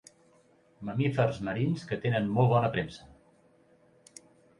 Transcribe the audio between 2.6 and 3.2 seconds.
premsa.